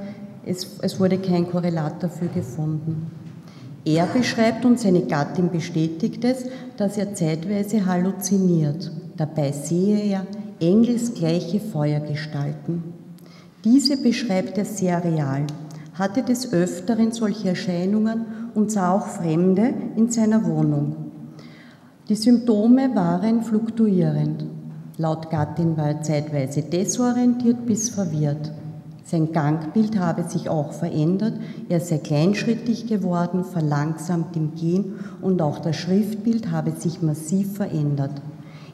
es, 0.46 0.78
es 0.80 1.00
wurde 1.00 1.18
kein 1.18 1.50
Korrelat 1.50 2.02
dafür 2.02 2.28
gefunden. 2.28 3.10
Er 3.84 4.06
beschreibt 4.06 4.64
und 4.64 4.78
seine 4.78 5.02
Gattin 5.02 5.50
bestätigt 5.50 6.24
es, 6.24 6.44
dass 6.76 6.98
er 6.98 7.14
zeitweise 7.14 7.86
halluziniert. 7.86 8.90
Dabei 9.16 9.52
sehe 9.52 9.98
er 9.98 10.26
engelsgleiche 10.60 11.60
Feuergestalten. 11.60 12.82
Diese 13.64 13.96
beschreibt 13.96 14.58
er 14.58 14.64
sehr 14.64 15.02
real, 15.02 15.46
hatte 15.94 16.22
des 16.22 16.52
Öfteren 16.52 17.12
solche 17.12 17.50
Erscheinungen 17.50 18.24
und 18.54 18.70
sah 18.70 18.92
auch 18.92 19.06
Fremde 19.06 19.72
in 19.96 20.10
seiner 20.10 20.44
Wohnung. 20.46 20.96
Die 22.08 22.16
Symptome 22.16 22.94
waren 22.94 23.42
fluktuierend. 23.42 24.44
Laut 25.00 25.30
Gattin 25.30 25.78
war 25.78 25.86
er 25.86 26.02
zeitweise 26.02 26.60
desorientiert 26.60 27.64
bis 27.64 27.88
verwirrt. 27.88 28.52
Sein 29.02 29.32
Gangbild 29.32 29.98
habe 29.98 30.24
sich 30.24 30.50
auch 30.50 30.74
verändert, 30.74 31.40
er 31.70 31.80
sei 31.80 31.96
kleinschrittig 31.96 32.86
geworden, 32.86 33.44
verlangsamt 33.44 34.36
im 34.36 34.54
Gehen 34.56 34.96
und 35.22 35.40
auch 35.40 35.60
das 35.60 35.76
Schriftbild 35.76 36.50
habe 36.50 36.72
sich 36.72 37.00
massiv 37.00 37.56
verändert. 37.56 38.20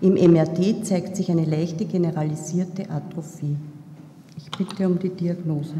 Im 0.00 0.14
MRT 0.14 0.84
zeigt 0.84 1.14
sich 1.14 1.30
eine 1.30 1.44
leichte 1.44 1.84
generalisierte 1.84 2.90
Atrophie. 2.90 3.56
Ich 4.36 4.50
bitte 4.50 4.88
um 4.88 4.98
die 4.98 5.10
Diagnose. 5.10 5.76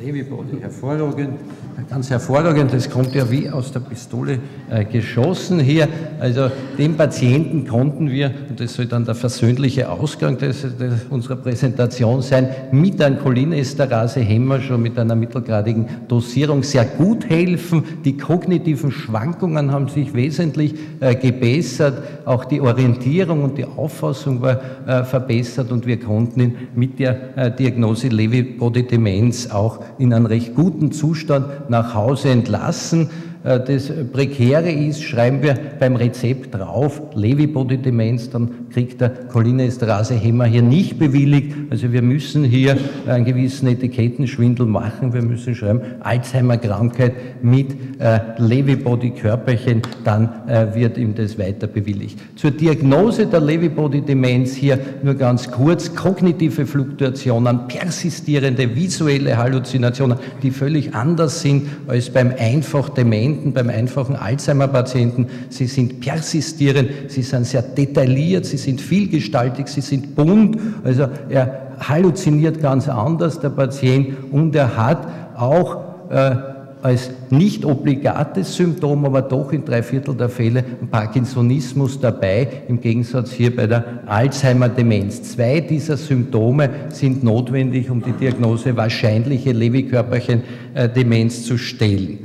Lewy-Body, 0.00 0.58
hervorragend, 0.60 1.38
ganz 1.84 2.08
hervorragend. 2.08 2.72
Das 2.72 2.88
kommt 2.88 3.14
ja 3.14 3.30
wie 3.30 3.50
aus 3.50 3.70
der 3.70 3.80
Pistole 3.80 4.38
äh, 4.70 4.84
geschossen 4.84 5.60
hier. 5.60 5.88
Also 6.18 6.50
den 6.78 6.96
Patienten 6.96 7.66
konnten 7.66 8.10
wir, 8.10 8.32
und 8.48 8.58
das 8.58 8.74
soll 8.74 8.86
dann 8.86 9.04
der 9.04 9.14
versöhnliche 9.14 9.90
Ausgang 9.90 10.38
des, 10.38 10.62
des, 10.62 11.04
unserer 11.10 11.36
Präsentation 11.36 12.22
sein, 12.22 12.48
mit 12.72 13.00
einem 13.02 13.18
Cholinesterase-Hämmer 13.18 14.60
schon 14.60 14.82
mit 14.82 14.98
einer 14.98 15.14
mittelgradigen 15.14 15.86
Dosierung 16.08 16.62
sehr 16.62 16.86
gut 16.86 17.28
helfen. 17.28 17.84
Die 18.04 18.16
kognitiven 18.16 18.90
Schwankungen 18.90 19.70
haben 19.70 19.88
sich 19.88 20.14
wesentlich 20.14 20.74
äh, 21.00 21.14
gebessert. 21.14 22.02
Auch 22.24 22.46
die 22.46 22.60
Orientierung 22.60 23.44
und 23.44 23.58
die 23.58 23.66
Auffassung 23.66 24.40
war 24.40 24.60
äh, 24.86 25.04
verbessert 25.04 25.70
und 25.70 25.86
wir 25.86 26.00
konnten 26.00 26.40
ihn 26.40 26.56
mit 26.74 26.98
der 26.98 27.36
äh, 27.36 27.54
Diagnose 27.54 28.08
Lewy-Body-Demenz 28.08 29.50
auch 29.50 29.80
in 29.98 30.14
einem 30.14 30.26
recht 30.26 30.54
guten 30.54 30.90
Zustand 30.90 31.65
nach 31.70 31.94
Hause 31.94 32.30
entlassen. 32.30 33.10
äh, 33.44 33.60
das 33.60 33.92
Prekäre 34.12 34.70
ist, 34.70 35.02
schreiben 35.02 35.42
wir 35.42 35.56
beim 35.78 35.96
Rezept 35.96 36.54
drauf, 36.54 37.00
Lewy-Body-Demenz, 37.14 38.30
dann 38.30 38.65
kriegt 38.76 39.00
der 39.00 39.10
Cholinesterase-Hämmer 39.32 40.44
hier 40.44 40.60
nicht 40.60 40.98
bewilligt. 40.98 41.56
Also 41.70 41.92
wir 41.92 42.02
müssen 42.02 42.44
hier 42.44 42.76
einen 43.06 43.24
gewissen 43.24 43.68
Etikettenschwindel 43.68 44.66
machen. 44.66 45.14
Wir 45.14 45.22
müssen 45.22 45.54
schreiben, 45.54 45.80
Alzheimer-Krankheit 46.00 47.14
mit 47.42 47.74
äh, 47.98 48.18
Lewy-Body-Körperchen, 48.36 49.80
dann 50.04 50.28
äh, 50.46 50.74
wird 50.74 50.98
ihm 50.98 51.14
das 51.14 51.38
weiter 51.38 51.68
bewilligt. 51.68 52.18
Zur 52.36 52.50
Diagnose 52.50 53.24
der 53.24 53.40
Lewy-Body-Demenz 53.40 54.54
hier 54.54 54.78
nur 55.02 55.14
ganz 55.14 55.50
kurz, 55.50 55.94
kognitive 55.94 56.66
Fluktuationen, 56.66 57.68
persistierende 57.68 58.76
visuelle 58.76 59.38
Halluzinationen, 59.38 60.18
die 60.42 60.50
völlig 60.50 60.94
anders 60.94 61.40
sind 61.40 61.62
als 61.86 62.10
beim 62.10 62.30
einfach 62.38 62.90
Dementen, 62.90 63.54
beim 63.54 63.70
einfachen 63.70 64.16
Alzheimer-Patienten. 64.16 65.28
Sie 65.48 65.66
sind 65.66 66.00
persistierend, 66.00 66.90
sie 67.08 67.22
sind 67.22 67.46
sehr 67.46 67.62
detailliert, 67.62 68.44
sie 68.44 68.58
sind 68.58 68.65
vielgestaltig, 68.74 69.68
sie 69.68 69.80
sind 69.80 70.14
bunt. 70.14 70.58
Also 70.84 71.08
er 71.28 71.72
halluziniert 71.80 72.60
ganz 72.60 72.88
anders, 72.88 73.40
der 73.40 73.50
Patient, 73.50 74.16
und 74.30 74.54
er 74.54 74.76
hat 74.76 75.06
auch 75.36 76.10
äh, 76.10 76.36
als 76.82 77.10
nicht 77.30 77.64
obligates 77.64 78.54
Symptom, 78.54 79.04
aber 79.06 79.22
doch 79.22 79.52
in 79.52 79.64
drei 79.64 79.82
Viertel 79.82 80.14
der 80.14 80.28
Fälle 80.28 80.62
Parkinsonismus 80.62 81.98
dabei, 81.98 82.46
im 82.68 82.80
Gegensatz 82.80 83.32
hier 83.32 83.54
bei 83.54 83.66
der 83.66 84.02
Alzheimer-Demenz. 84.06 85.22
Zwei 85.22 85.60
dieser 85.60 85.96
Symptome 85.96 86.70
sind 86.90 87.24
notwendig, 87.24 87.90
um 87.90 88.02
die 88.02 88.12
Diagnose 88.12 88.76
wahrscheinliche 88.76 89.52
Lewy-Körperchen-Demenz 89.52 91.44
zu 91.44 91.58
stellen. 91.58 92.20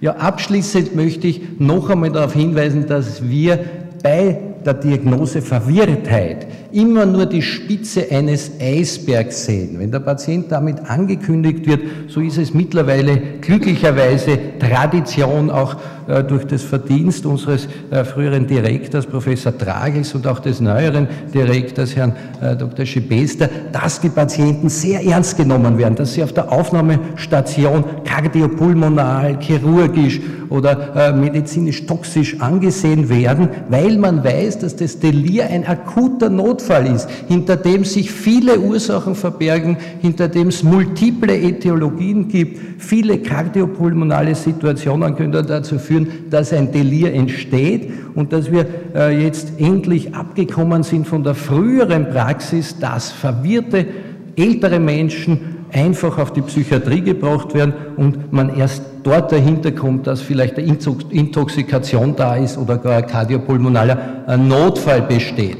Ja, 0.00 0.12
abschließend 0.16 0.94
möchte 0.94 1.26
ich 1.26 1.40
noch 1.58 1.90
einmal 1.90 2.10
darauf 2.10 2.32
hinweisen, 2.32 2.86
dass 2.86 3.28
wir 3.28 3.58
bei 4.02 4.38
der 4.66 4.74
Diagnose 4.74 5.40
Verwirrtheit 5.40 6.46
immer 6.72 7.06
nur 7.06 7.26
die 7.26 7.42
Spitze 7.42 8.10
eines 8.10 8.50
Eisbergs 8.60 9.46
sehen. 9.46 9.78
Wenn 9.78 9.90
der 9.90 10.00
Patient 10.00 10.50
damit 10.50 10.90
angekündigt 10.90 11.66
wird, 11.66 11.80
so 12.08 12.20
ist 12.20 12.36
es 12.38 12.52
mittlerweile 12.52 13.16
glücklicherweise 13.40 14.38
Tradition 14.58 15.50
auch 15.50 15.76
durch 16.06 16.46
das 16.46 16.62
Verdienst 16.62 17.26
unseres 17.26 17.68
äh, 17.90 18.04
früheren 18.04 18.46
Direktors, 18.46 19.06
Professor 19.06 19.56
Tragels 19.56 20.14
und 20.14 20.26
auch 20.26 20.38
des 20.38 20.60
neueren 20.60 21.08
Direktors, 21.32 21.96
Herrn 21.96 22.12
äh, 22.40 22.56
Dr. 22.56 22.86
Schibester, 22.86 23.48
dass 23.72 24.00
die 24.00 24.08
Patienten 24.08 24.68
sehr 24.68 25.04
ernst 25.04 25.36
genommen 25.36 25.78
werden, 25.78 25.96
dass 25.96 26.14
sie 26.14 26.22
auf 26.22 26.32
der 26.32 26.50
Aufnahmestation 26.50 27.84
kardiopulmonal, 28.04 29.38
chirurgisch 29.40 30.20
oder 30.48 31.12
medizinisch 31.12 31.86
toxisch 31.86 32.40
angesehen 32.40 33.08
werden, 33.08 33.48
weil 33.68 33.98
man 33.98 34.22
weiß, 34.22 34.60
dass 34.60 34.76
das 34.76 35.00
Delir 35.00 35.46
ein 35.46 35.66
akuter 35.66 36.30
Notfall 36.30 36.86
ist, 36.86 37.08
hinter 37.26 37.56
dem 37.56 37.84
sich 37.84 38.12
viele 38.12 38.60
Ursachen 38.60 39.14
verbergen, 39.14 39.76
hinter 40.00 40.28
dem 40.28 40.48
es 40.48 40.62
multiple 40.62 41.36
Äthiologien 41.36 42.28
gibt, 42.28 42.60
viele 42.78 43.18
kardiopulmonale 43.18 44.34
Situationen 44.34 45.16
können 45.16 45.32
dazu 45.32 45.78
führen, 45.78 45.95
führen, 45.96 46.30
dass 46.30 46.52
ein 46.52 46.72
Delir 46.72 47.12
entsteht 47.12 47.90
und 48.14 48.32
dass 48.32 48.50
wir 48.50 48.66
äh, 48.94 49.22
jetzt 49.22 49.52
endlich 49.58 50.14
abgekommen 50.14 50.82
sind 50.82 51.06
von 51.06 51.22
der 51.22 51.34
früheren 51.34 52.10
Praxis, 52.10 52.78
dass 52.78 53.10
verwirrte 53.12 53.86
ältere 54.36 54.78
Menschen 54.78 55.56
einfach 55.72 56.18
auf 56.18 56.32
die 56.32 56.42
Psychiatrie 56.42 57.00
gebracht 57.00 57.54
werden 57.54 57.74
und 57.96 58.32
man 58.32 58.56
erst 58.56 58.82
dort 59.02 59.32
dahinter 59.32 59.72
kommt, 59.72 60.06
dass 60.06 60.20
vielleicht 60.20 60.58
eine 60.58 60.66
Intoxikation 61.10 62.14
da 62.16 62.36
ist 62.36 62.56
oder 62.56 62.78
gar 62.78 62.98
ein 62.98 63.06
kardiopulmonaler 63.06 64.36
Notfall 64.36 65.02
besteht. 65.02 65.58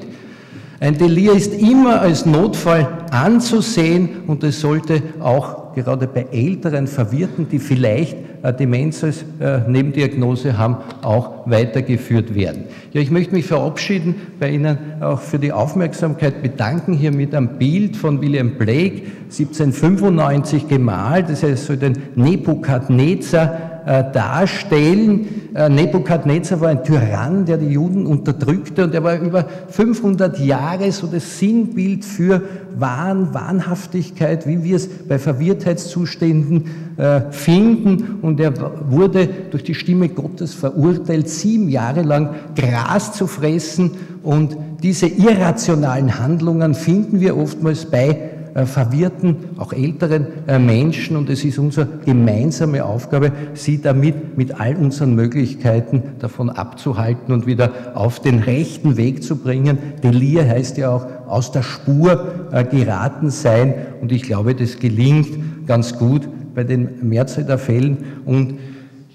Ein 0.78 0.99
Delir 0.99 1.33
ist 1.33 1.55
immer 1.55 2.02
als 2.02 2.26
Notfall 2.26 2.87
anzusehen 3.11 4.25
und 4.26 4.45
es 4.45 4.61
sollte 4.61 5.02
auch 5.21 5.75
gerade 5.75 6.07
bei 6.07 6.26
älteren 6.33 6.87
Verwirrten, 6.87 7.49
die 7.49 7.59
vielleicht 7.59 8.16
Demenz 8.53 9.03
als 9.05 9.25
äh, 9.41 9.61
Nebendiagnose 9.69 10.59
haben, 10.59 10.76
auch 11.03 11.47
weitergeführt 11.47 12.35
werden. 12.35 12.65
Ja, 12.93 13.00
ich 13.00 13.11
möchte 13.11 13.35
mich 13.35 13.47
verabschieden, 13.47 14.15
bei 14.38 14.50
Ihnen 14.50 14.79
auch 15.00 15.21
für 15.21 15.39
die 15.39 15.52
Aufmerksamkeit 15.52 16.43
bedanken, 16.43 16.93
hier 16.93 17.13
mit 17.13 17.35
einem 17.35 17.59
Bild 17.59 17.97
von 17.97 18.21
William 18.21 18.52
Blake, 18.52 19.02
1795 19.25 20.69
gemalt, 20.69 21.28
das 21.28 21.43
heißt 21.43 21.67
so 21.67 21.76
den 21.76 21.95
Nebukadnezar 22.15 23.82
äh, 23.87 24.04
darstellen. 24.13 25.46
Äh, 25.56 25.71
Nebukadnezar 25.71 26.60
war 26.60 26.69
ein 26.69 26.84
Tyrann, 26.84 27.47
der 27.47 27.56
die 27.56 27.69
Juden 27.69 28.04
unterdrückte 28.04 28.84
und 28.84 28.95
er 28.95 29.02
war 29.02 29.19
über 29.19 29.47
500 29.71 30.38
Jahre 30.38 30.92
so 30.92 31.06
das 31.06 31.38
Sinnbild 31.38 32.04
für 32.04 32.42
Wahn, 32.76 33.32
Wahnhaftigkeit, 33.32 34.47
wie 34.47 34.62
wir 34.62 34.76
es 34.76 34.86
bei 34.86 35.19
Verwirrtheitszuständen 35.19 36.64
äh, 36.99 37.23
finden. 37.30 38.19
Und 38.21 38.38
er 38.38 38.52
wurde 38.90 39.30
durch 39.50 39.64
die 39.64 39.75
Stimme 39.75 40.10
Gottes 40.10 40.52
verurteilt, 40.52 41.30
sieben 41.30 41.71
Jahre 41.71 42.02
lang 42.02 42.34
Gras 42.54 43.14
zu 43.14 43.26
fressen. 43.26 43.92
Und 44.23 44.58
diese 44.82 45.06
irrationalen 45.06 46.19
Handlungen 46.19 46.75
finden 46.75 47.21
wir 47.21 47.34
oftmals 47.34 47.86
bei 47.86 48.35
verwirrten, 48.64 49.36
auch 49.58 49.73
älteren 49.73 50.26
äh, 50.47 50.58
Menschen. 50.58 51.16
Und 51.16 51.28
es 51.28 51.45
ist 51.45 51.58
unsere 51.58 51.86
gemeinsame 52.04 52.84
Aufgabe, 52.84 53.32
sie 53.54 53.82
damit 53.82 54.38
mit 54.38 54.58
all 54.58 54.76
unseren 54.76 55.14
Möglichkeiten 55.14 56.02
davon 56.21 56.49
abzuhalten 56.49 57.34
und 57.34 57.47
wieder 57.47 57.92
auf 57.95 58.21
den 58.21 58.38
rechten 58.38 58.97
Weg 58.97 59.23
zu 59.23 59.36
bringen. 59.36 59.78
Delir 60.02 60.49
heißt 60.49 60.78
ja 60.78 60.90
auch 60.90 61.06
aus 61.26 61.52
der 61.52 61.62
Spur 61.62 62.49
äh, 62.52 62.64
geraten 62.64 63.30
sein. 63.30 63.75
Und 64.00 64.12
ich 64.12 64.23
glaube, 64.23 64.54
das 64.54 64.78
gelingt 64.78 65.66
ganz 65.66 65.99
gut 65.99 66.28
bei 66.54 66.64
den 66.64 67.06
Mehrzahl 67.06 67.45
der 67.45 67.58
Fällen. 67.58 67.99
Und 68.25 68.54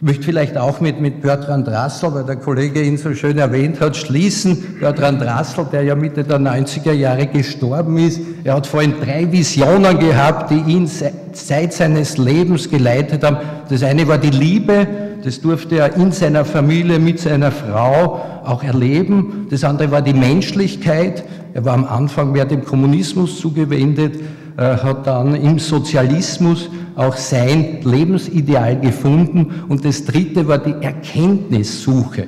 ich 0.02 0.08
möchte 0.08 0.24
vielleicht 0.24 0.58
auch 0.58 0.82
mit, 0.82 1.00
mit 1.00 1.22
Bertrand 1.22 1.68
Rassel, 1.68 2.12
weil 2.16 2.24
der 2.24 2.38
Kollege 2.38 2.82
ihn 2.82 2.98
so 2.98 3.14
schön 3.14 3.38
erwähnt 3.38 3.80
hat, 3.80 3.96
schließen. 3.96 4.80
Bertrand 4.80 5.22
Rassel, 5.22 5.68
der 5.72 5.84
ja 5.84 5.94
Mitte 5.94 6.24
der 6.24 6.40
90er 6.40 6.92
Jahre 6.92 7.28
gestorben 7.28 8.00
ist, 8.00 8.20
er 8.44 8.56
hat 8.56 8.66
vorhin 8.66 8.96
drei 9.00 9.32
Visionen 9.32 10.00
gehabt, 10.00 10.50
die 10.50 10.72
ihn 10.72 10.90
seit 11.34 11.74
seines 11.74 12.18
Lebens 12.18 12.68
geleitet 12.68 13.24
haben. 13.24 13.38
Das 13.70 13.84
eine 13.84 14.08
war 14.08 14.18
die 14.18 14.32
Liebe, 14.32 14.88
das 15.24 15.40
durfte 15.40 15.76
er 15.76 15.96
in 15.96 16.12
seiner 16.12 16.46
Familie 16.46 16.98
mit 16.98 17.20
seiner 17.20 17.52
Frau 17.52 18.22
auch 18.44 18.64
erleben. 18.64 19.46
Das 19.52 19.64
andere 19.64 19.92
war 19.92 20.02
die 20.02 20.16
Menschlichkeit. 20.16 21.24
Er 21.54 21.64
war 21.64 21.76
am 21.76 21.86
Anfang 21.86 22.32
mehr 22.32 22.46
dem 22.46 22.66
Kommunismus 22.66 23.40
zugewendet, 23.40 24.16
hat 24.58 25.06
dann 25.06 25.36
im 25.36 25.60
Sozialismus 25.60 26.72
auch 26.96 27.16
sein 27.16 27.80
Lebensideal 27.84 28.80
gefunden. 28.80 29.64
Und 29.68 29.86
das 29.86 30.06
dritte 30.06 30.48
war 30.48 30.58
die 30.58 30.76
Erkenntnissuche. 30.84 32.28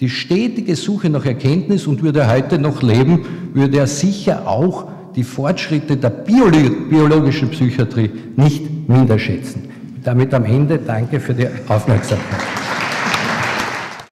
Die 0.00 0.10
stetige 0.10 0.76
Suche 0.76 1.08
nach 1.08 1.24
Erkenntnis 1.24 1.86
und 1.86 2.02
würde 2.02 2.20
er 2.20 2.30
heute 2.30 2.58
noch 2.58 2.82
leben, 2.82 3.24
würde 3.54 3.78
er 3.78 3.86
sicher 3.86 4.46
auch 4.46 4.88
die 5.14 5.24
Fortschritte 5.24 5.96
der 5.96 6.10
biologischen 6.10 7.48
Psychiatrie 7.48 8.10
nicht 8.36 8.88
minder 8.88 9.18
schätzen. 9.18 9.64
Damit 10.04 10.34
am 10.34 10.44
Ende 10.44 10.78
danke 10.78 11.18
für 11.18 11.32
die 11.32 11.48
Aufmerksamkeit. 11.68 12.65